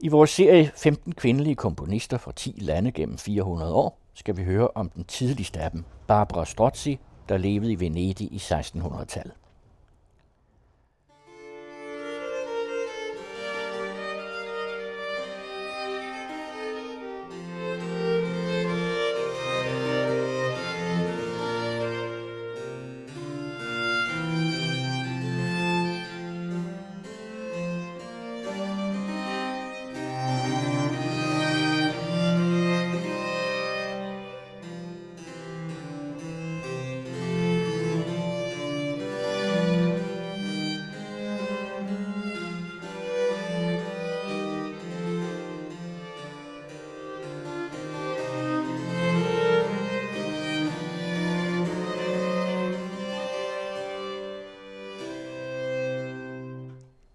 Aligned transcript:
I 0.00 0.08
vores 0.08 0.30
serie 0.30 0.70
15 0.74 1.12
kvindelige 1.12 1.54
komponister 1.54 2.18
fra 2.18 2.32
10 2.32 2.54
lande 2.58 2.92
gennem 2.92 3.18
400 3.18 3.74
år 3.74 3.98
skal 4.14 4.36
vi 4.36 4.44
høre 4.44 4.68
om 4.74 4.90
den 4.90 5.04
tidligste 5.04 5.60
af 5.60 5.70
dem, 5.70 5.84
Barbara 6.06 6.44
Strozzi, 6.44 6.98
der 7.28 7.36
levede 7.36 7.72
i 7.72 7.80
Venedig 7.80 8.32
i 8.32 8.36
1600-tallet. 8.36 9.32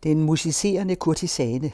Den 0.03 0.23
musicerende 0.23 0.95
kurtisane. 0.95 1.71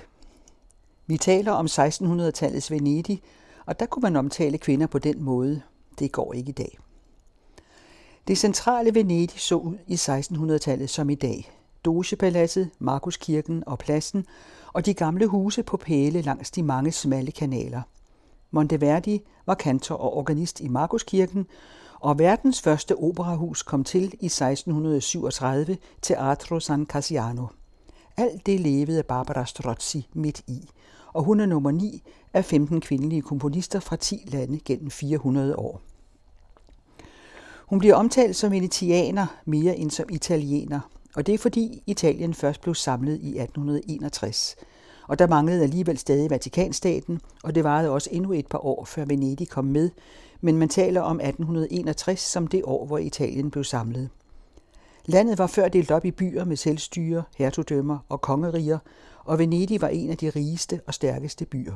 Vi 1.06 1.18
taler 1.18 1.52
om 1.52 1.66
1600-tallets 1.66 2.72
Venedig, 2.72 3.22
og 3.66 3.80
der 3.80 3.86
kunne 3.86 4.02
man 4.02 4.16
omtale 4.16 4.58
kvinder 4.58 4.88
på 4.88 5.00
den 5.00 5.24
måde. 5.24 5.62
Det 6.00 6.12
går 6.12 6.34
ikke 6.34 6.50
i 6.50 6.52
dag. 6.52 6.80
Det 8.28 8.38
centrale 8.38 8.96
Venedig 8.96 9.40
så 9.40 9.56
ud 9.56 9.78
i 9.88 9.94
1600-tallet 9.94 10.90
som 10.90 11.10
i 11.10 11.16
dag. 11.16 11.52
Dogepaladset, 11.86 12.70
Markuskirken 12.80 13.64
og 13.68 13.80
pladsen, 13.80 14.26
og 14.74 14.86
de 14.86 14.94
gamle 14.94 15.28
huse 15.28 15.64
på 15.64 15.78
pæle 15.78 16.22
langs 16.22 16.52
de 16.52 16.64
mange 16.64 16.92
smalle 16.92 17.32
kanaler. 17.32 17.82
Monteverdi 18.52 19.22
var 19.46 19.56
kantor 19.56 19.96
og 19.96 20.18
organist 20.18 20.60
i 20.60 20.68
Markuskirken, 20.68 21.46
og 22.00 22.20
verdens 22.20 22.62
første 22.62 22.96
operahus 22.96 23.64
kom 23.64 23.84
til 23.84 24.04
i 24.04 24.26
1637, 24.26 25.78
Teatro 26.02 26.60
San 26.60 26.86
Cassiano. 26.86 27.48
Alt 28.20 28.46
det 28.46 28.60
levede 28.60 29.04
Barbara 29.04 29.46
Strozzi 29.46 30.08
midt 30.14 30.42
i, 30.48 30.70
og 31.14 31.24
hun 31.24 31.40
er 31.40 31.46
nummer 31.46 31.72
9 31.72 32.04
af 32.34 32.46
15 32.46 32.82
kvindelige 32.82 33.22
komponister 33.22 33.80
fra 33.80 33.96
10 33.96 34.24
lande 34.28 34.60
gennem 34.66 34.92
400 34.92 35.56
år. 35.56 35.82
Hun 37.68 37.80
bliver 37.80 37.96
omtalt 37.96 38.36
som 38.36 38.52
venetianer 38.52 39.28
mere 39.46 39.78
end 39.78 39.92
som 39.92 40.06
italiener, 40.10 40.80
og 41.16 41.28
det 41.28 41.34
er 41.34 41.38
fordi 41.38 41.84
Italien 41.86 42.34
først 42.34 42.62
blev 42.62 42.76
samlet 42.76 43.20
i 43.22 43.40
1861. 43.40 44.56
Og 45.08 45.20
der 45.20 45.28
manglede 45.28 45.64
alligevel 45.64 45.98
stadig 45.98 46.30
Vatikanstaten, 46.30 47.22
og 47.44 47.56
det 47.56 47.64
varede 47.64 47.90
også 47.90 48.10
endnu 48.12 48.34
et 48.34 48.48
par 48.48 48.66
år, 48.66 48.86
før 48.86 49.06
Venedig 49.06 49.50
kom 49.50 49.66
med, 49.66 49.90
men 50.42 50.58
man 50.58 50.70
taler 50.70 51.02
om 51.02 51.20
1861 51.20 52.20
som 52.20 52.48
det 52.48 52.62
år, 52.64 52.86
hvor 52.86 52.98
Italien 52.98 53.52
blev 53.52 53.64
samlet. 53.64 54.10
Landet 55.10 55.38
var 55.38 55.48
før 55.48 55.68
delt 55.68 55.92
op 55.92 56.06
i 56.06 56.12
byer 56.12 56.44
med 56.46 56.56
selvstyre, 56.56 57.24
hertugdømmer 57.38 57.98
og 58.10 58.22
kongeriger, 58.22 58.80
og 59.24 59.40
Venedig 59.40 59.82
var 59.82 59.88
en 59.88 60.10
af 60.10 60.18
de 60.18 60.30
rigeste 60.30 60.82
og 60.88 60.94
stærkeste 60.94 61.46
byer. 61.46 61.76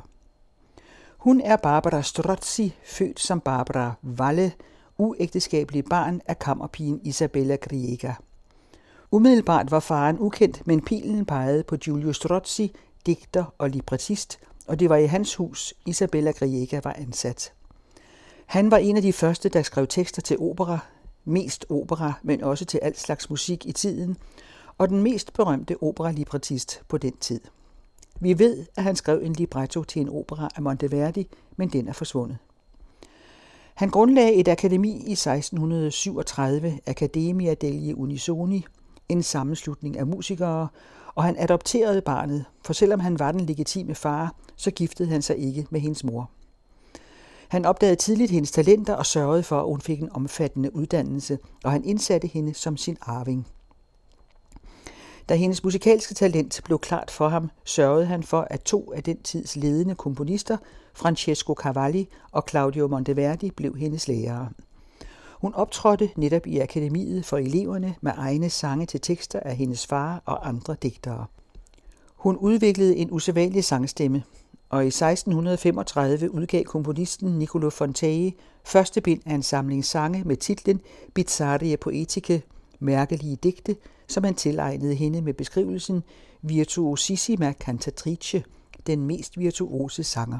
Hun 1.17 1.41
er 1.41 1.55
Barbara 1.55 2.01
Strozzi, 2.01 2.75
født 2.83 3.19
som 3.19 3.39
Barbara 3.39 3.93
Valle, 4.01 4.53
uægteskabelig 4.97 5.85
barn 5.85 6.21
af 6.27 6.39
kammerpigen 6.39 7.01
Isabella 7.03 7.55
Griega. 7.55 8.13
Umiddelbart 9.11 9.71
var 9.71 9.79
faren 9.79 10.19
ukendt, 10.19 10.67
men 10.67 10.81
pilen 10.81 11.25
pegede 11.25 11.63
på 11.63 11.77
Giulio 11.77 12.13
Strozzi, 12.13 12.75
digter 13.05 13.53
og 13.57 13.69
librettist, 13.69 14.39
og 14.67 14.79
det 14.79 14.89
var 14.89 14.95
i 14.95 15.05
hans 15.05 15.35
hus, 15.35 15.73
Isabella 15.85 16.31
Griega 16.31 16.81
var 16.83 16.93
ansat. 16.93 17.53
Han 18.45 18.71
var 18.71 18.77
en 18.77 18.95
af 18.95 19.01
de 19.01 19.13
første, 19.13 19.49
der 19.49 19.61
skrev 19.61 19.87
tekster 19.87 20.21
til 20.21 20.37
opera, 20.39 20.79
mest 21.25 21.65
opera, 21.69 22.13
men 22.23 22.43
også 22.43 22.65
til 22.65 22.77
alt 22.77 22.99
slags 22.99 23.29
musik 23.29 23.65
i 23.65 23.71
tiden, 23.71 24.17
og 24.77 24.89
den 24.89 25.03
mest 25.03 25.33
berømte 25.33 25.83
operalibrettist 25.83 26.81
på 26.87 26.97
den 26.97 27.17
tid. 27.17 27.41
Vi 28.19 28.39
ved, 28.39 28.65
at 28.75 28.83
han 28.83 28.95
skrev 28.95 29.21
en 29.23 29.33
libretto 29.33 29.83
til 29.83 30.01
en 30.01 30.09
opera 30.09 30.49
af 30.55 30.61
Monteverdi, 30.61 31.27
men 31.57 31.69
den 31.69 31.87
er 31.87 31.93
forsvundet. 31.93 32.37
Han 33.73 33.89
grundlagde 33.89 34.33
et 34.33 34.47
akademi 34.47 34.89
i 34.89 35.11
1637, 35.11 36.79
Academia 36.85 37.53
degli 37.53 37.93
Unisoni, 37.93 38.65
en 39.09 39.23
sammenslutning 39.23 39.97
af 39.97 40.07
musikere, 40.07 40.67
og 41.15 41.23
han 41.23 41.35
adopterede 41.39 42.01
barnet, 42.01 42.45
for 42.65 42.73
selvom 42.73 42.99
han 42.99 43.19
var 43.19 43.31
den 43.31 43.45
legitime 43.45 43.95
far, 43.95 44.35
så 44.55 44.71
giftede 44.71 45.09
han 45.09 45.21
sig 45.21 45.37
ikke 45.37 45.67
med 45.69 45.79
hendes 45.79 46.03
mor. 46.03 46.29
Han 47.51 47.65
opdagede 47.65 47.95
tidligt 47.95 48.31
hendes 48.31 48.51
talenter 48.51 48.93
og 48.93 49.05
sørgede 49.05 49.43
for, 49.43 49.59
at 49.59 49.65
hun 49.65 49.81
fik 49.81 50.01
en 50.01 50.11
omfattende 50.11 50.75
uddannelse, 50.75 51.39
og 51.63 51.71
han 51.71 51.83
indsatte 51.83 52.27
hende 52.27 52.53
som 52.53 52.77
sin 52.77 52.97
arving. 53.01 53.47
Da 55.29 55.35
hendes 55.35 55.63
musikalske 55.63 56.13
talent 56.13 56.61
blev 56.65 56.79
klart 56.79 57.11
for 57.11 57.29
ham, 57.29 57.49
sørgede 57.65 58.05
han 58.05 58.23
for, 58.23 58.47
at 58.49 58.61
to 58.61 58.93
af 58.95 59.03
den 59.03 59.21
tids 59.21 59.55
ledende 59.55 59.95
komponister, 59.95 60.57
Francesco 60.93 61.53
Cavalli 61.53 62.09
og 62.31 62.43
Claudio 62.49 62.87
Monteverdi, 62.87 63.51
blev 63.51 63.75
hendes 63.77 64.07
lærere. 64.07 64.49
Hun 65.41 65.53
optrådte 65.53 66.09
netop 66.15 66.47
i 66.47 66.59
akademiet 66.59 67.25
for 67.25 67.37
eleverne 67.37 67.95
med 68.01 68.11
egne 68.15 68.49
sange 68.49 68.85
til 68.85 69.01
tekster 69.01 69.39
af 69.39 69.55
hendes 69.55 69.87
far 69.87 70.21
og 70.25 70.47
andre 70.47 70.75
digtere. 70.83 71.25
Hun 72.15 72.37
udviklede 72.37 72.95
en 72.95 73.11
usædvanlig 73.11 73.63
sangstemme, 73.63 74.23
og 74.71 74.83
i 74.83 74.87
1635 74.87 76.33
udgav 76.33 76.63
komponisten 76.63 77.39
Niccolo 77.39 77.69
Fontei 77.69 78.35
første 78.63 79.01
bind 79.01 79.21
af 79.25 79.33
en 79.33 79.43
samling 79.43 79.85
sange 79.85 80.23
med 80.23 80.37
titlen 80.37 80.81
Bizarre 81.13 81.77
Poetiche, 81.77 82.41
mærkelige 82.79 83.35
digte, 83.35 83.75
som 84.07 84.23
han 84.23 84.35
tilegnede 84.35 84.95
hende 84.95 85.21
med 85.21 85.33
beskrivelsen 85.33 86.03
Virtuosissima 86.41 87.53
Cantatrice, 87.59 88.43
den 88.87 89.05
mest 89.05 89.39
virtuose 89.39 90.03
sanger. 90.03 90.39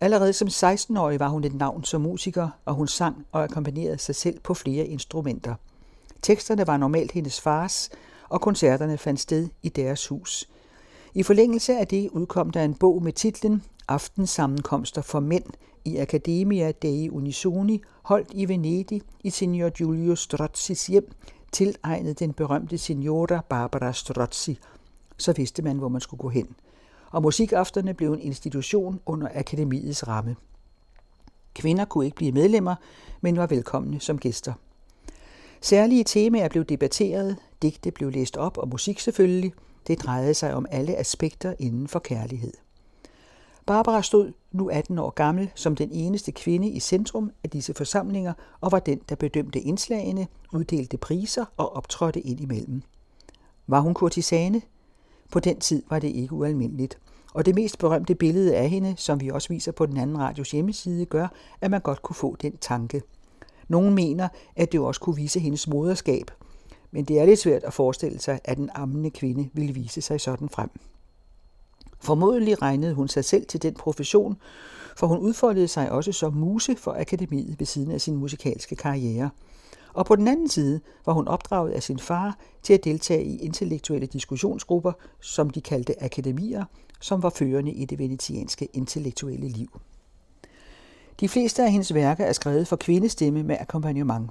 Allerede 0.00 0.32
som 0.32 0.48
16-årig 0.48 1.20
var 1.20 1.28
hun 1.28 1.44
et 1.44 1.54
navn 1.54 1.84
som 1.84 2.00
musiker, 2.00 2.48
og 2.64 2.74
hun 2.74 2.88
sang 2.88 3.26
og 3.32 3.42
akkompagnerede 3.42 3.98
sig 3.98 4.14
selv 4.14 4.40
på 4.40 4.54
flere 4.54 4.86
instrumenter. 4.86 5.54
Teksterne 6.22 6.66
var 6.66 6.76
normalt 6.76 7.12
hendes 7.12 7.40
fars, 7.40 7.90
og 8.28 8.40
koncerterne 8.40 8.98
fandt 8.98 9.20
sted 9.20 9.48
i 9.62 9.68
deres 9.68 10.06
hus– 10.06 10.48
i 11.14 11.22
forlængelse 11.22 11.78
af 11.78 11.86
det 11.86 12.10
udkom 12.10 12.50
der 12.50 12.64
en 12.64 12.74
bog 12.74 13.02
med 13.02 13.12
titlen 13.12 13.62
Aftensammenkomster 13.88 15.02
for 15.02 15.20
mænd 15.20 15.44
i 15.84 15.96
Academia 15.96 16.72
dei 16.72 17.10
Unisoni, 17.10 17.82
holdt 18.02 18.28
i 18.32 18.48
Venedig 18.48 19.02
i 19.24 19.30
signor 19.30 19.70
Giulio 19.70 20.16
Strozzis 20.16 20.86
hjem, 20.86 21.10
tilegnet 21.52 22.18
den 22.18 22.32
berømte 22.32 22.78
signora 22.78 23.40
Barbara 23.48 23.92
Strozzi. 23.92 24.58
Så 25.16 25.32
vidste 25.32 25.62
man, 25.62 25.78
hvor 25.78 25.88
man 25.88 26.00
skulle 26.00 26.20
gå 26.20 26.28
hen. 26.28 26.48
Og 27.10 27.22
musikafterne 27.22 27.94
blev 27.94 28.12
en 28.12 28.20
institution 28.20 29.00
under 29.06 29.28
akademiets 29.34 30.08
ramme. 30.08 30.36
Kvinder 31.54 31.84
kunne 31.84 32.04
ikke 32.04 32.16
blive 32.16 32.32
medlemmer, 32.32 32.74
men 33.20 33.36
var 33.36 33.46
velkomne 33.46 34.00
som 34.00 34.18
gæster. 34.18 34.52
Særlige 35.60 36.04
temaer 36.04 36.48
blev 36.48 36.64
debatteret, 36.64 37.36
digte 37.62 37.90
blev 37.90 38.10
læst 38.10 38.36
op 38.36 38.58
og 38.58 38.68
musik 38.68 39.00
selvfølgelig– 39.00 39.52
det 39.88 40.02
drejede 40.02 40.34
sig 40.34 40.54
om 40.54 40.66
alle 40.70 40.96
aspekter 40.96 41.54
inden 41.58 41.88
for 41.88 41.98
kærlighed. 41.98 42.52
Barbara 43.66 44.02
stod, 44.02 44.32
nu 44.52 44.68
18 44.70 44.98
år 44.98 45.10
gammel, 45.10 45.50
som 45.54 45.76
den 45.76 45.90
eneste 45.92 46.32
kvinde 46.32 46.68
i 46.68 46.80
centrum 46.80 47.30
af 47.44 47.50
disse 47.50 47.74
forsamlinger 47.74 48.32
og 48.60 48.72
var 48.72 48.78
den, 48.78 49.00
der 49.08 49.14
bedømte 49.14 49.60
indslagene, 49.60 50.26
uddelte 50.52 50.96
priser 50.96 51.44
og 51.56 51.76
optrådte 51.76 52.20
ind 52.20 52.40
imellem. 52.40 52.82
Var 53.66 53.80
hun 53.80 53.94
kurtisane? 53.94 54.62
På 55.32 55.40
den 55.40 55.60
tid 55.60 55.82
var 55.90 55.98
det 55.98 56.08
ikke 56.08 56.32
ualmindeligt. 56.32 56.98
Og 57.34 57.46
det 57.46 57.54
mest 57.54 57.78
berømte 57.78 58.14
billede 58.14 58.56
af 58.56 58.68
hende, 58.70 58.94
som 58.96 59.20
vi 59.20 59.28
også 59.28 59.48
viser 59.48 59.72
på 59.72 59.86
den 59.86 59.96
anden 59.96 60.18
radios 60.18 60.50
hjemmeside, 60.50 61.04
gør, 61.04 61.28
at 61.60 61.70
man 61.70 61.80
godt 61.80 62.02
kunne 62.02 62.16
få 62.16 62.36
den 62.42 62.56
tanke. 62.56 63.02
Nogle 63.68 63.92
mener, 63.92 64.28
at 64.56 64.72
det 64.72 64.80
også 64.80 65.00
kunne 65.00 65.16
vise 65.16 65.40
hendes 65.40 65.68
moderskab, 65.68 66.30
men 66.90 67.04
det 67.04 67.20
er 67.20 67.26
lidt 67.26 67.40
svært 67.40 67.64
at 67.64 67.72
forestille 67.72 68.18
sig, 68.18 68.40
at 68.44 68.58
en 68.58 68.70
ammende 68.74 69.10
kvinde 69.10 69.48
ville 69.52 69.74
vise 69.74 70.00
sig 70.00 70.20
sådan 70.20 70.48
frem. 70.48 70.70
Formodentlig 72.00 72.62
regnede 72.62 72.94
hun 72.94 73.08
sig 73.08 73.24
selv 73.24 73.46
til 73.46 73.62
den 73.62 73.74
profession, 73.74 74.36
for 74.96 75.06
hun 75.06 75.18
udfoldede 75.18 75.68
sig 75.68 75.90
også 75.90 76.12
som 76.12 76.32
muse 76.32 76.76
for 76.76 76.96
akademiet 76.98 77.58
ved 77.58 77.66
siden 77.66 77.90
af 77.90 78.00
sin 78.00 78.16
musikalske 78.16 78.76
karriere. 78.76 79.30
og 79.94 80.06
på 80.06 80.16
den 80.16 80.28
anden 80.28 80.48
side 80.48 80.80
var 81.06 81.12
hun 81.12 81.28
opdraget 81.28 81.70
af 81.70 81.82
sin 81.82 81.98
far 81.98 82.38
til 82.62 82.74
at 82.74 82.84
deltage 82.84 83.24
i 83.24 83.38
intellektuelle 83.38 84.06
diskussionsgrupper, 84.06 84.92
som 85.20 85.50
de 85.50 85.60
kaldte 85.60 86.02
akademier, 86.02 86.64
som 87.00 87.22
var 87.22 87.30
førende 87.30 87.72
i 87.72 87.84
det 87.84 87.98
venetianske 87.98 88.68
intellektuelle 88.72 89.48
liv. 89.48 89.80
De 91.20 91.28
fleste 91.28 91.64
af 91.64 91.72
hendes 91.72 91.94
værker 91.94 92.24
er 92.24 92.32
skrevet 92.32 92.68
for 92.68 92.76
kvindestemme 92.76 93.42
med 93.42 93.56
akkompagnement. 93.60 94.30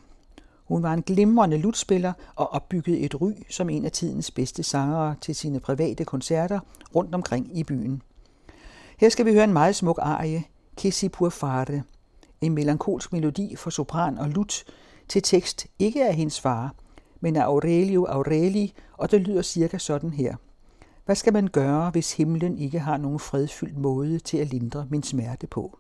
Hun 0.68 0.84
var 0.84 0.94
en 0.94 1.02
glimrende 1.02 1.58
lutspiller 1.58 2.14
og 2.36 2.54
opbyggede 2.54 3.00
et 3.00 3.22
ry 3.22 3.32
som 3.50 3.70
en 3.70 3.86
af 3.86 3.92
tidens 3.92 4.32
bedste 4.32 4.64
sangere 4.64 5.16
til 5.22 5.36
sine 5.36 5.60
private 5.60 6.06
koncerter 6.06 6.60
rundt 6.96 7.16
omkring 7.16 7.58
i 7.58 7.64
byen. 7.64 8.02
Her 8.98 9.10
skal 9.10 9.26
vi 9.26 9.34
høre 9.34 9.44
en 9.44 9.54
meget 9.54 9.76
smuk 9.76 10.00
arie, 10.02 10.44
Kissi 10.78 11.10
pur 11.10 11.30
fare, 11.30 11.84
en 12.42 12.54
melankolsk 12.54 13.14
melodi 13.14 13.56
for 13.56 13.70
sopran 13.70 14.18
og 14.18 14.30
lut, 14.30 14.64
til 15.08 15.22
tekst 15.22 15.68
ikke 15.80 16.08
af 16.08 16.16
hendes 16.16 16.40
far, 16.40 16.76
men 17.20 17.36
af 17.36 17.44
Aurelio 17.44 18.06
Aureli, 18.06 18.74
og 18.94 19.12
det 19.12 19.22
lyder 19.22 19.42
cirka 19.42 19.78
sådan 19.78 20.14
her. 20.14 20.36
Hvad 21.06 21.16
skal 21.16 21.34
man 21.34 21.48
gøre, 21.48 21.90
hvis 21.90 22.14
himlen 22.14 22.58
ikke 22.58 22.80
har 22.80 22.98
nogen 22.98 23.20
fredfyldt 23.20 23.78
måde 23.78 24.20
til 24.20 24.38
at 24.38 24.48
lindre 24.48 24.88
min 24.90 25.04
smerte 25.04 25.48
på? 25.48 25.80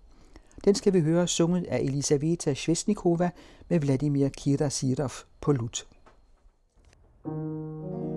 Den 0.65 0.75
skal 0.75 0.93
vi 0.93 1.01
høre 1.01 1.27
sunget 1.27 1.65
af 1.65 1.79
Elisaveta 1.79 2.53
Svesnikova 2.53 3.29
med 3.69 3.79
Vladimir 3.79 4.29
Kirasirov 4.29 5.11
på 5.41 5.51
lut. 5.51 5.87
thank 7.25 7.35
you 7.35 8.16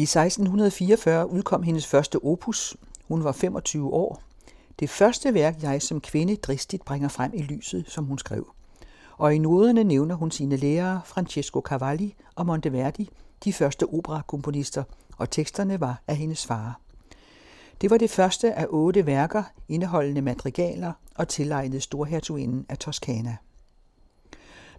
I 0.00 0.02
1644 0.02 1.30
udkom 1.30 1.62
hendes 1.62 1.86
første 1.86 2.24
opus. 2.24 2.76
Hun 3.08 3.24
var 3.24 3.32
25 3.32 3.92
år. 3.92 4.22
Det 4.78 4.90
første 4.90 5.34
værk, 5.34 5.62
jeg 5.62 5.82
som 5.82 6.00
kvinde 6.00 6.36
dristigt 6.36 6.84
bringer 6.84 7.08
frem 7.08 7.32
i 7.34 7.42
lyset, 7.42 7.84
som 7.88 8.04
hun 8.04 8.18
skrev. 8.18 8.52
Og 9.16 9.34
i 9.34 9.38
noderne 9.38 9.84
nævner 9.84 10.14
hun 10.14 10.30
sine 10.30 10.56
lærere 10.56 11.00
Francesco 11.04 11.60
Cavalli 11.60 12.14
og 12.34 12.46
Monteverdi, 12.46 13.10
de 13.44 13.52
første 13.52 13.86
operakomponister, 13.86 14.84
og 15.18 15.30
teksterne 15.30 15.80
var 15.80 16.02
af 16.06 16.16
hendes 16.16 16.46
far. 16.46 16.80
Det 17.80 17.90
var 17.90 17.96
det 17.96 18.10
første 18.10 18.54
af 18.54 18.66
otte 18.70 19.06
værker, 19.06 19.42
indeholdende 19.68 20.22
madrigaler 20.22 20.92
og 21.14 21.28
tilegnet 21.28 21.82
storhertuginden 21.82 22.66
af 22.68 22.78
Toskana. 22.78 23.36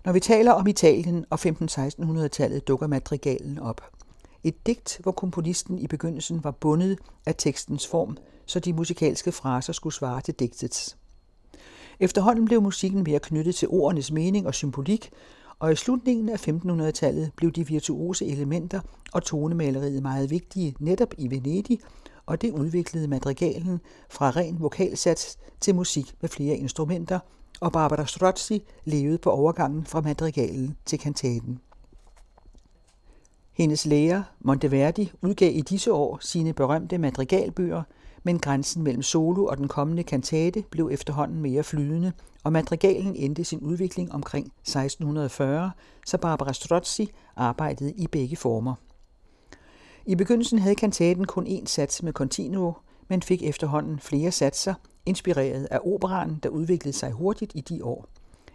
Når 0.06 0.12
vi 0.12 0.20
taler 0.20 0.52
om 0.52 0.68
Italien 0.68 1.26
og 1.30 1.40
15-1600-tallet, 1.46 2.68
dukker 2.68 2.88
madrigalen 2.88 3.60
op. 3.60 3.82
Et 4.44 4.68
digt, 4.68 5.00
hvor 5.04 5.12
komponisten 5.12 5.80
i 5.80 5.88
begyndelsen 5.88 6.44
var 6.44 6.52
bundet 6.52 7.00
af 7.26 7.36
tekstens 7.38 7.88
form, 7.88 8.18
så 8.46 8.60
de 8.60 8.74
musikalske 8.74 9.32
fraser 9.32 9.74
skulle 9.74 9.94
svare 9.94 10.22
til 10.22 10.34
digtets. 10.34 10.98
Efterhånden 12.00 12.46
blev 12.46 12.62
musikken 12.62 13.04
mere 13.04 13.20
knyttet 13.20 13.56
til 13.56 13.68
ordenes 13.72 14.12
mening 14.12 14.48
og 14.48 14.54
symbolik, 14.56 15.12
og 15.60 15.72
i 15.72 15.76
slutningen 15.76 16.30
af 16.30 16.48
1500-tallet 16.48 17.32
blev 17.36 17.52
de 17.52 17.68
virtuose 17.68 18.26
elementer 18.26 18.80
og 19.14 19.24
tonemaleriet 19.24 20.02
meget 20.02 20.30
vigtige 20.30 20.76
netop 20.80 21.14
i 21.18 21.30
Venedig, 21.30 21.80
og 22.26 22.42
det 22.42 22.52
udviklede 22.52 23.08
madrigalen 23.08 23.80
fra 24.10 24.30
ren 24.30 24.60
vokalsats 24.60 25.38
til 25.60 25.76
musik 25.76 26.16
med 26.22 26.30
flere 26.30 26.56
instrumenter, 26.56 27.20
og 27.60 27.72
Barbara 27.72 28.06
Strozzi 28.06 28.64
levede 28.86 29.18
på 29.18 29.30
overgangen 29.30 29.86
fra 29.86 30.02
madrigalen 30.02 30.78
til 30.86 31.00
kantaten. 31.00 31.60
Hendes 33.62 33.86
lærer, 33.86 34.24
Monteverdi, 34.40 35.12
udgav 35.22 35.56
i 35.56 35.62
disse 35.62 35.94
år 35.94 36.18
sine 36.22 36.54
berømte 36.54 36.98
madrigalbøger, 36.98 37.84
men 38.24 38.40
grænsen 38.40 38.84
mellem 38.84 39.02
solo 39.02 39.46
og 39.46 39.58
den 39.58 39.68
kommende 39.68 40.04
kantate 40.04 40.64
blev 40.72 40.90
efterhånden 40.92 41.42
mere 41.42 41.64
flydende, 41.64 42.12
og 42.44 42.54
madrigalen 42.54 43.16
endte 43.16 43.44
sin 43.44 43.60
udvikling 43.60 44.12
omkring 44.12 44.46
1640, 44.46 45.72
så 46.06 46.18
Barbara 46.18 46.54
Strozzi 46.54 47.12
arbejdede 47.36 47.94
i 47.98 48.08
begge 48.08 48.36
former. 48.36 48.76
I 50.06 50.16
begyndelsen 50.16 50.60
havde 50.60 50.76
kantaten 50.76 51.26
kun 51.26 51.48
én 51.48 51.66
sats 51.66 52.04
med 52.04 52.14
continuo, 52.14 52.74
men 53.08 53.22
fik 53.22 53.44
efterhånden 53.44 54.00
flere 54.00 54.32
satser, 54.32 54.74
inspireret 55.06 55.68
af 55.72 55.80
operaen, 55.86 56.40
der 56.44 56.50
udviklede 56.50 56.98
sig 56.98 57.12
hurtigt 57.12 57.52
i 57.56 57.62
de 57.62 57.86
år. 57.86 58.06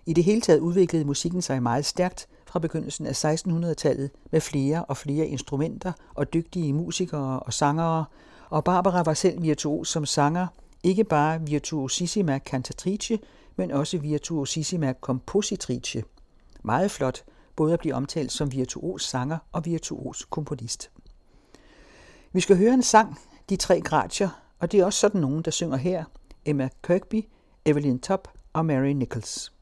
I 0.07 0.13
det 0.13 0.25
hele 0.25 0.41
taget 0.41 0.61
udviklede 0.61 1.05
musikken 1.05 1.43
sig 1.43 1.63
meget 1.63 1.85
stærkt 1.85 2.29
fra 2.47 2.59
begyndelsen 2.59 3.07
af 3.07 3.25
1600-tallet 3.25 4.11
med 4.31 4.41
flere 4.41 4.85
og 4.85 4.97
flere 4.97 5.27
instrumenter 5.27 5.93
og 6.15 6.33
dygtige 6.33 6.73
musikere 6.73 7.41
og 7.41 7.53
sangere, 7.53 8.05
og 8.51 8.65
Barbara 8.65 9.03
var 9.03 9.15
selv 9.15 9.43
virtuos 9.43 9.89
som 9.89 10.07
sanger, 10.07 10.47
ikke 10.83 11.05
bare 11.05 11.41
virtuosissima 11.47 12.39
cantatrice, 12.39 13.19
men 13.57 13.71
også 13.71 13.99
virtuosissima 13.99 14.95
compositrice. 15.01 16.05
Meget 16.63 16.91
flot, 16.91 17.25
både 17.57 17.73
at 17.73 17.79
blive 17.79 17.95
omtalt 17.95 18.33
som 18.33 18.53
virtuos 18.53 19.05
sanger 19.05 19.39
og 19.53 19.65
virtuos 19.65 20.25
komponist. 20.31 20.91
Vi 22.33 22.41
skal 22.41 22.57
høre 22.57 22.75
en 22.75 22.83
sang, 22.83 23.19
De 23.49 23.57
tre 23.57 23.81
gratier, 23.81 24.29
og 24.59 24.73
det 24.73 24.81
er 24.81 24.85
også 24.85 25.01
sådan 25.01 25.21
nogen, 25.21 25.43
der 25.43 25.51
synger 25.51 25.77
her. 25.77 26.05
Emma 26.45 26.69
Kirkby, 26.83 27.25
Evelyn 27.65 27.99
Top 27.99 28.29
og 28.53 28.67
Mary 28.67 28.89
Nichols. 28.89 29.56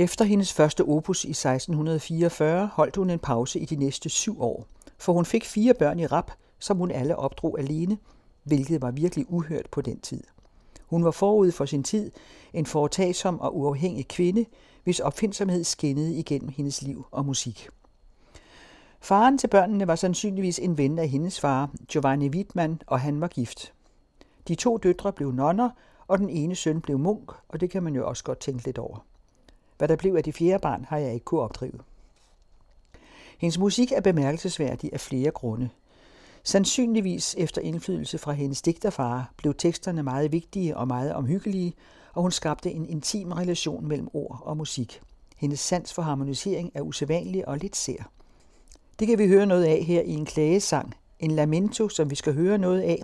Efter 0.00 0.24
hendes 0.24 0.52
første 0.52 0.84
opus 0.84 1.24
i 1.24 1.30
1644 1.30 2.70
holdt 2.72 2.96
hun 2.96 3.10
en 3.10 3.18
pause 3.18 3.60
i 3.60 3.64
de 3.64 3.76
næste 3.76 4.08
syv 4.08 4.42
år, 4.42 4.66
for 4.98 5.12
hun 5.12 5.24
fik 5.24 5.44
fire 5.44 5.74
børn 5.74 5.98
i 5.98 6.06
rap, 6.06 6.30
som 6.58 6.76
hun 6.76 6.90
alle 6.90 7.16
opdrog 7.16 7.58
alene, 7.58 7.98
hvilket 8.44 8.82
var 8.82 8.90
virkelig 8.90 9.26
uhørt 9.28 9.66
på 9.70 9.80
den 9.80 10.00
tid. 10.00 10.22
Hun 10.86 11.04
var 11.04 11.10
forud 11.10 11.52
for 11.52 11.64
sin 11.64 11.82
tid 11.82 12.10
en 12.52 12.66
foretagsom 12.66 13.40
og 13.40 13.56
uafhængig 13.56 14.08
kvinde, 14.08 14.44
hvis 14.84 15.00
opfindsomhed 15.00 15.64
skinnede 15.64 16.14
igennem 16.14 16.48
hendes 16.48 16.82
liv 16.82 17.06
og 17.10 17.24
musik. 17.24 17.68
Faren 19.00 19.38
til 19.38 19.48
børnene 19.48 19.86
var 19.86 19.96
sandsynligvis 19.96 20.58
en 20.58 20.78
ven 20.78 20.98
af 20.98 21.08
hendes 21.08 21.40
far, 21.40 21.70
Giovanni 21.88 22.28
Wittmann, 22.28 22.80
og 22.86 23.00
han 23.00 23.20
var 23.20 23.28
gift. 23.28 23.72
De 24.48 24.54
to 24.54 24.76
døtre 24.76 25.12
blev 25.12 25.32
nonner, 25.32 25.70
og 26.06 26.18
den 26.18 26.30
ene 26.30 26.54
søn 26.54 26.80
blev 26.80 26.98
munk, 26.98 27.32
og 27.48 27.60
det 27.60 27.70
kan 27.70 27.82
man 27.82 27.94
jo 27.94 28.08
også 28.08 28.24
godt 28.24 28.38
tænke 28.38 28.64
lidt 28.64 28.78
over. 28.78 29.09
Hvad 29.80 29.88
der 29.88 29.96
blev 29.96 30.14
af 30.14 30.24
de 30.24 30.32
fjerde 30.32 30.58
barn, 30.58 30.84
har 30.88 30.98
jeg 30.98 31.14
ikke 31.14 31.24
kunne 31.24 31.40
opdrive. 31.40 31.80
Hendes 33.38 33.58
musik 33.58 33.92
er 33.92 34.00
bemærkelsesværdig 34.00 34.90
af 34.92 35.00
flere 35.00 35.30
grunde. 35.30 35.70
Sandsynligvis 36.44 37.34
efter 37.38 37.60
indflydelse 37.60 38.18
fra 38.18 38.32
hendes 38.32 38.62
digterfar 38.62 39.32
blev 39.36 39.54
teksterne 39.54 40.02
meget 40.02 40.32
vigtige 40.32 40.76
og 40.76 40.88
meget 40.88 41.14
omhyggelige, 41.14 41.74
og 42.14 42.22
hun 42.22 42.30
skabte 42.30 42.70
en 42.70 42.88
intim 42.88 43.32
relation 43.32 43.88
mellem 43.88 44.08
ord 44.12 44.42
og 44.44 44.56
musik. 44.56 45.00
Hendes 45.36 45.60
sans 45.60 45.94
for 45.94 46.02
harmonisering 46.02 46.70
er 46.74 46.80
usædvanlig 46.80 47.48
og 47.48 47.58
lidt 47.58 47.76
sær. 47.76 48.10
Det 48.98 49.08
kan 49.08 49.18
vi 49.18 49.28
høre 49.28 49.46
noget 49.46 49.64
af 49.64 49.84
her 49.84 50.02
i 50.02 50.12
en 50.12 50.24
klagesang, 50.24 50.94
en 51.18 51.30
lamento, 51.30 51.88
som 51.88 52.10
vi 52.10 52.14
skal 52.14 52.34
høre 52.34 52.58
noget 52.58 52.80
af, 52.80 53.02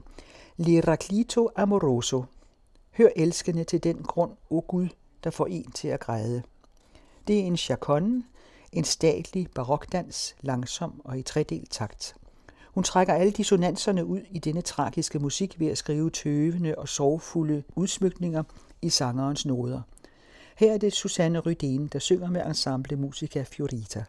Liraclito 0.57 1.49
Amoroso. 1.57 2.25
Hør 2.99 3.09
elskende 3.17 3.65
til 3.65 3.85
den 3.85 3.97
grund, 4.03 4.33
o 4.51 4.65
Gud, 4.69 4.89
der 5.25 5.31
får 5.31 5.47
en 5.47 5.71
til 5.71 5.89
at 5.89 6.01
græde. 6.01 6.43
Det 7.27 7.41
er 7.41 7.45
en 7.45 7.57
chaconne, 7.57 8.25
en 8.73 8.85
statlig 8.85 9.49
barokdans, 9.55 10.37
langsom 10.41 11.01
og 11.05 11.19
i 11.19 11.23
tredel 11.23 11.67
takt. 11.71 12.17
Hun 12.75 12.85
trækker 12.85 13.15
alle 13.15 13.33
dissonanserne 13.33 14.05
ud 14.05 14.21
i 14.31 14.39
denne 14.39 14.61
tragiske 14.61 15.19
musik 15.19 15.61
ved 15.61 15.67
at 15.67 15.79
skrive 15.79 16.11
tøvende 16.11 16.75
og 16.79 16.89
sorgfulde 16.89 17.63
udsmykninger 17.77 18.43
i 18.83 18.91
sangerens 18.91 19.47
noder. 19.47 19.83
Her 20.57 20.73
er 20.73 20.79
det 20.79 20.93
Susanne 20.93 21.39
Rydén, 21.39 21.89
der 21.93 21.99
synger 21.99 22.31
med 22.31 22.47
ensemble 22.47 22.97
Musica 22.97 23.43
Fiorita. 23.43 24.05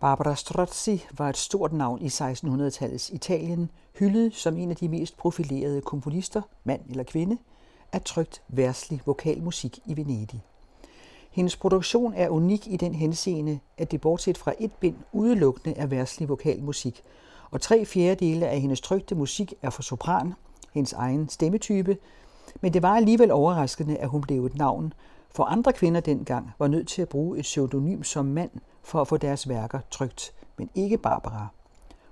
Barbara 0.00 0.36
Strozzi 0.36 1.04
var 1.18 1.28
et 1.28 1.36
stort 1.36 1.72
navn 1.72 2.02
i 2.02 2.06
1600-tallets 2.06 3.14
Italien, 3.14 3.70
hyldet 3.98 4.34
som 4.34 4.56
en 4.56 4.70
af 4.70 4.76
de 4.76 4.88
mest 4.88 5.16
profilerede 5.16 5.80
komponister, 5.80 6.42
mand 6.64 6.80
eller 6.88 7.04
kvinde, 7.04 7.38
af 7.92 8.02
trygt 8.02 8.42
værslig 8.48 9.02
vokalmusik 9.06 9.78
i 9.86 9.96
Venedig. 9.96 10.42
Hendes 11.30 11.56
produktion 11.56 12.14
er 12.14 12.28
unik 12.28 12.66
i 12.66 12.76
den 12.76 12.94
henseende, 12.94 13.60
at 13.78 13.90
det 13.90 14.00
bortset 14.00 14.38
fra 14.38 14.52
et 14.58 14.72
bind 14.72 14.96
udelukkende 15.12 15.76
er 15.76 15.86
værslig 15.86 16.28
vokalmusik, 16.28 17.02
og 17.50 17.60
tre 17.60 17.84
fjerdedele 17.84 18.48
af 18.48 18.60
hendes 18.60 18.80
trygte 18.80 19.14
musik 19.14 19.54
er 19.62 19.70
for 19.70 19.82
sopran, 19.82 20.34
hendes 20.74 20.92
egen 20.92 21.28
stemmetype, 21.28 21.96
men 22.60 22.72
det 22.74 22.82
var 22.82 22.96
alligevel 22.96 23.30
overraskende, 23.30 23.96
at 23.96 24.08
hun 24.08 24.20
blev 24.20 24.44
et 24.44 24.54
navn, 24.54 24.92
for 25.30 25.44
andre 25.44 25.72
kvinder 25.72 26.00
dengang 26.00 26.50
var 26.58 26.68
nødt 26.68 26.88
til 26.88 27.02
at 27.02 27.08
bruge 27.08 27.38
et 27.38 27.42
pseudonym 27.42 28.02
som 28.02 28.26
mand 28.26 28.50
for 28.82 29.00
at 29.00 29.08
få 29.08 29.16
deres 29.16 29.48
værker 29.48 29.80
trygt, 29.90 30.32
men 30.56 30.70
ikke 30.74 30.98
Barbara. 30.98 31.46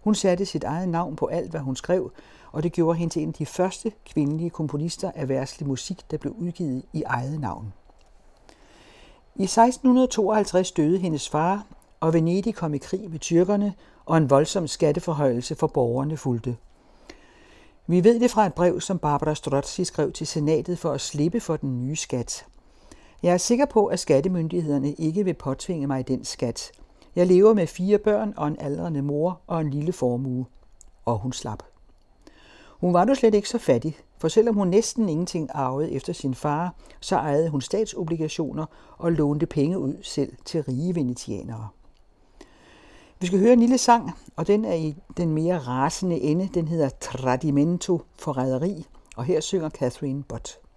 Hun 0.01 0.15
satte 0.15 0.47
sit 0.47 0.65
eget 0.65 0.89
navn 0.89 1.17
på 1.17 1.27
alt, 1.27 1.51
hvad 1.51 1.61
hun 1.61 1.77
skrev, 1.77 2.13
og 2.53 2.63
det 2.63 2.73
gjorde 2.73 2.99
hende 2.99 3.13
til 3.13 3.23
en 3.23 3.29
af 3.29 3.35
de 3.35 3.47
første 3.47 3.93
kvindelige 4.07 4.51
komponister 4.51 5.11
af 5.15 5.29
værtslig 5.29 5.69
musik, 5.69 6.11
der 6.11 6.17
blev 6.17 6.35
udgivet 6.39 6.83
i 6.93 7.03
eget 7.03 7.41
navn. 7.41 7.73
I 9.35 9.43
1652 9.43 10.73
døde 10.73 10.99
hendes 10.99 11.29
far, 11.29 11.67
og 12.01 12.15
Venedig 12.15 12.55
kom 12.55 12.75
i 12.75 12.79
krig 12.79 13.11
med 13.11 13.19
tyrkerne, 13.19 13.75
og 14.07 14.17
en 14.17 14.31
voldsom 14.31 14.67
skatteforhøjelse 14.67 15.55
for 15.55 15.67
borgerne 15.67 16.17
fulgte. 16.17 16.57
Vi 17.87 18.05
ved 18.05 18.21
det 18.21 18.31
fra 18.31 18.47
et 18.47 18.55
brev, 18.55 18.81
som 18.81 18.99
Barbara 18.99 19.35
Strozzi 19.35 19.85
skrev 19.85 20.13
til 20.13 20.27
senatet 20.27 20.79
for 20.79 20.93
at 20.93 21.01
slippe 21.01 21.41
for 21.41 21.57
den 21.57 21.87
nye 21.87 21.97
skat. 21.97 22.47
Jeg 23.23 23.33
er 23.33 23.37
sikker 23.37 23.67
på, 23.67 23.87
at 23.87 24.01
skattemyndighederne 24.01 24.93
ikke 24.93 25.25
vil 25.25 25.35
påtvinge 25.35 25.87
mig 25.87 26.09
den 26.09 26.25
skat. 26.25 26.73
Jeg 27.17 27.27
lever 27.27 27.55
med 27.55 27.67
fire 27.67 27.99
børn 27.99 28.35
og 28.37 28.49
en 28.49 28.57
aldrende 28.61 29.03
mor 29.03 29.41
og 29.47 29.61
en 29.61 29.71
lille 29.71 29.93
formue. 29.93 30.47
Og 31.05 31.19
hun 31.19 31.33
slap. 31.33 31.63
Hun 32.81 32.95
var 32.95 33.05
nu 33.05 33.15
slet 33.15 33.35
ikke 33.35 33.49
så 33.49 33.59
fattig, 33.59 33.97
for 34.19 34.29
selvom 34.29 34.55
hun 34.55 34.69
næsten 34.69 35.09
ingenting 35.09 35.51
arvede 35.55 35.93
efter 35.93 36.13
sin 36.13 36.35
far, 36.35 36.75
så 37.01 37.17
ejede 37.17 37.49
hun 37.49 37.61
statsobligationer 37.61 38.67
og 38.99 39.13
lånte 39.13 39.47
penge 39.47 39.79
ud 39.79 39.95
selv 40.03 40.33
til 40.45 40.63
rige 40.63 40.95
venetianere. 40.95 41.69
Vi 43.21 43.27
skal 43.27 43.39
høre 43.39 43.53
en 43.53 43.61
lille 43.61 43.79
sang, 43.79 44.11
og 44.37 44.47
den 44.47 44.65
er 44.65 44.75
i 44.75 44.97
den 45.17 45.33
mere 45.33 45.59
rasende 45.59 46.21
ende. 46.21 46.49
Den 46.55 46.69
hedder 46.69 46.89
Tradimento, 47.01 48.03
forræderi, 48.19 48.87
og 49.17 49.25
her 49.25 49.41
synger 49.41 49.71
Catherine 49.71 50.23
Bott. 50.23 50.68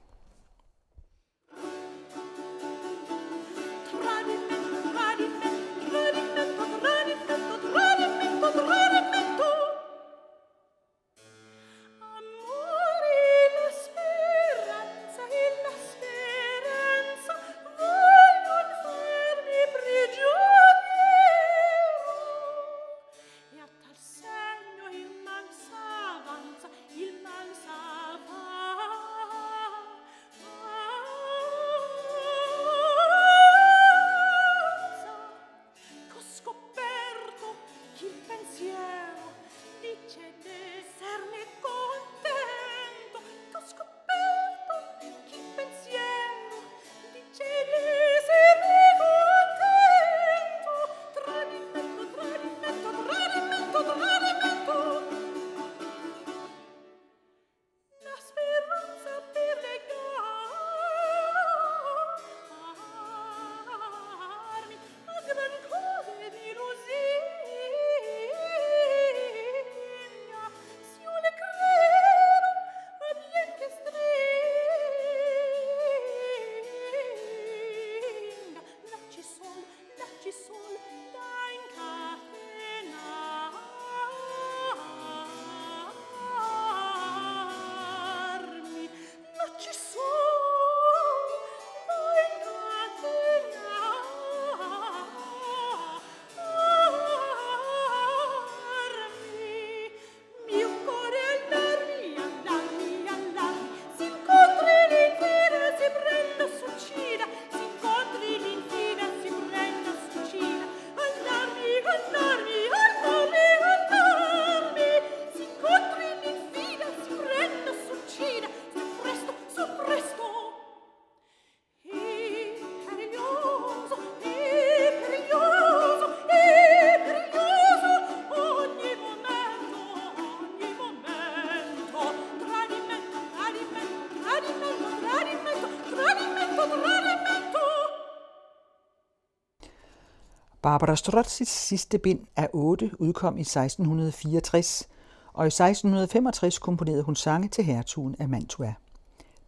Barbara 140.82 140.96
Strozzis 140.96 141.48
sidste 141.48 141.98
bind 141.98 142.20
af 142.36 142.50
8 142.54 142.92
udkom 143.00 143.38
i 143.38 143.42
1664, 143.42 144.90
og 145.34 145.46
i 145.46 145.48
1665 145.48 146.60
komponerede 146.60 147.04
hun 147.04 147.16
sange 147.16 147.48
til 147.48 147.64
hertugen 147.64 148.16
af 148.20 148.30
Mantua. 148.30 148.74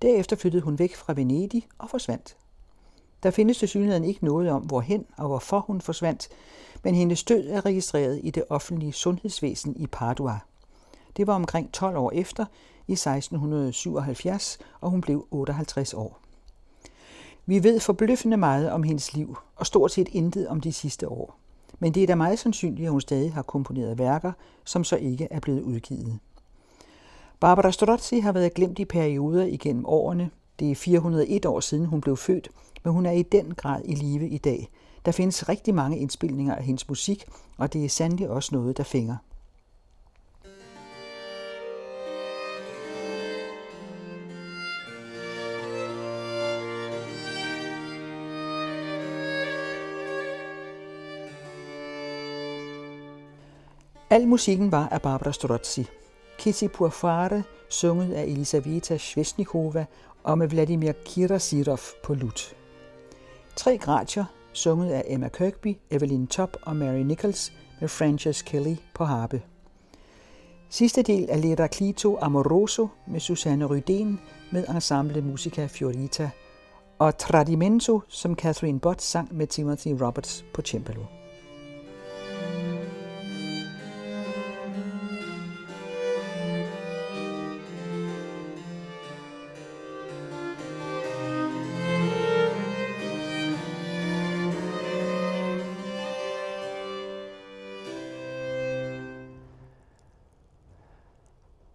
Derefter 0.01 0.35
flyttede 0.35 0.63
hun 0.63 0.79
væk 0.79 0.95
fra 0.95 1.13
Venedig 1.13 1.67
og 1.77 1.89
forsvandt. 1.89 2.37
Der 3.23 3.31
findes 3.31 3.57
til 3.57 3.67
synligheden 3.67 4.03
ikke 4.03 4.25
noget 4.25 4.49
om, 4.49 4.61
hvorhen 4.61 5.05
og 5.17 5.27
hvorfor 5.27 5.59
hun 5.59 5.81
forsvandt, 5.81 6.29
men 6.83 6.95
hendes 6.95 7.23
død 7.23 7.47
er 7.47 7.65
registreret 7.65 8.19
i 8.23 8.29
det 8.29 8.43
offentlige 8.49 8.93
sundhedsvæsen 8.93 9.75
i 9.75 9.87
Padua. 9.87 10.39
Det 11.17 11.27
var 11.27 11.35
omkring 11.35 11.71
12 11.71 11.97
år 11.97 12.11
efter, 12.11 12.45
i 12.87 12.93
1677, 12.93 14.59
og 14.81 14.89
hun 14.89 15.01
blev 15.01 15.27
58 15.31 15.93
år. 15.93 16.22
Vi 17.45 17.63
ved 17.63 17.79
forbløffende 17.79 18.37
meget 18.37 18.71
om 18.71 18.83
hendes 18.83 19.13
liv, 19.13 19.37
og 19.55 19.65
stort 19.65 19.91
set 19.91 20.09
intet 20.11 20.47
om 20.47 20.61
de 20.61 20.73
sidste 20.73 21.09
år. 21.09 21.35
Men 21.79 21.93
det 21.93 22.03
er 22.03 22.07
da 22.07 22.15
meget 22.15 22.39
sandsynligt, 22.39 22.85
at 22.85 22.91
hun 22.91 23.01
stadig 23.01 23.33
har 23.33 23.41
komponeret 23.41 23.97
værker, 23.97 24.31
som 24.63 24.83
så 24.83 24.95
ikke 24.95 25.27
er 25.31 25.39
blevet 25.39 25.61
udgivet. 25.61 26.19
Barbara 27.39 27.71
Strozzi 27.71 28.19
har 28.19 28.31
været 28.31 28.53
glemt 28.53 28.79
i 28.79 28.85
perioder 28.85 29.45
igennem 29.45 29.85
årene. 29.85 30.29
Det 30.59 30.71
er 30.71 30.75
401 30.75 31.45
år 31.45 31.59
siden 31.59 31.85
hun 31.85 32.01
blev 32.01 32.17
født, 32.17 32.49
men 32.83 32.93
hun 32.93 33.05
er 33.05 33.11
i 33.11 33.21
den 33.21 33.53
grad 33.53 33.81
i 33.85 33.95
live 33.95 34.29
i 34.29 34.37
dag. 34.37 34.69
Der 35.05 35.11
findes 35.11 35.49
rigtig 35.49 35.75
mange 35.75 35.97
indspilninger 35.97 36.55
af 36.55 36.63
hendes 36.63 36.89
musik, 36.89 37.25
og 37.57 37.73
det 37.73 37.85
er 37.85 37.89
sandelig 37.89 38.29
også 38.29 38.55
noget, 38.55 38.77
der 38.77 38.83
fænger. 38.83 39.17
Al 54.13 54.27
musikken 54.27 54.71
var 54.71 54.87
af 54.89 55.01
Barbara 55.01 55.31
Strozzi. 55.31 55.85
Kitty 56.37 56.67
Purfare, 56.67 57.43
sunget 57.69 58.13
af 58.13 58.23
Elisaveta 58.23 58.97
Svesnikova 58.97 59.85
og 60.23 60.37
med 60.37 60.47
Vladimir 60.47 60.91
Kirasirov 61.05 61.79
på 62.03 62.13
lut. 62.13 62.55
Tre 63.55 63.77
gratier, 63.77 64.25
sunget 64.51 64.91
af 64.91 65.03
Emma 65.07 65.27
Kirkby, 65.27 65.77
Evelyn 65.91 66.27
Top 66.27 66.57
og 66.61 66.75
Mary 66.75 66.99
Nichols 66.99 67.53
med 67.81 67.89
Frances 67.89 68.41
Kelly 68.41 68.75
på 68.95 69.05
harpe. 69.05 69.41
Sidste 70.69 71.01
del 71.01 71.29
af 71.29 71.41
Lera 71.41 71.67
Clito 71.67 72.17
Amoroso 72.21 72.87
med 73.07 73.19
Susanne 73.19 73.65
Rydén 73.65 74.17
med 74.51 74.67
ensemble 74.75 75.21
Musica 75.21 75.65
Fiorita 75.65 76.29
og 76.99 77.17
Tradimento, 77.17 78.01
som 78.07 78.35
Catherine 78.35 78.79
Bott 78.79 79.01
sang 79.01 79.35
med 79.35 79.47
Timothy 79.47 79.87
Roberts 80.01 80.45
på 80.53 80.61
cembalo. 80.61 81.22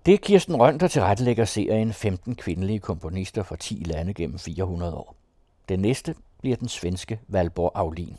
Det 0.09 0.15
er 0.15 0.19
Kirsten 0.19 0.57
Røn, 0.57 0.81
der 0.81 0.89
tilrettelægger 0.89 1.45
serien 1.45 1.93
15 1.93 2.35
kvindelige 2.35 2.79
komponister 2.79 3.43
fra 3.43 3.57
10 3.57 3.83
lande 3.87 4.15
gennem 4.15 4.39
400 4.39 4.95
år. 4.95 5.17
Den 5.69 5.81
næste 5.81 6.15
bliver 6.41 6.57
den 6.57 6.69
svenske 6.69 7.21
Valborg 7.29 7.73
Aulin. 7.75 8.17